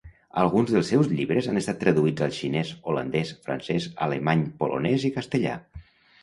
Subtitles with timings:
[0.43, 5.55] Alguns dels seus llibres han estat traduïts al xinès, holandès, francès, alemany, polonès i castellà.